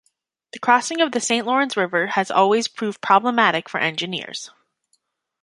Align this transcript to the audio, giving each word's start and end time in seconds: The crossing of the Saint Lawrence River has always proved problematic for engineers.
The 0.53 0.57
crossing 0.57 0.99
of 0.99 1.11
the 1.11 1.19
Saint 1.19 1.45
Lawrence 1.45 1.77
River 1.77 2.07
has 2.07 2.31
always 2.31 2.67
proved 2.67 3.01
problematic 3.01 3.69
for 3.69 3.79
engineers. 3.79 4.49